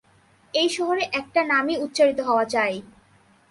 এই 0.53 0.69
শহরে 0.69 1.03
একটা 1.11 1.41
নামই 1.43 1.75
উচ্চারিত 1.77 2.19
হওয়া 2.19 2.45
চাই। 2.45 2.73